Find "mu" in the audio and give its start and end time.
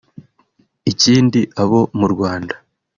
1.99-2.07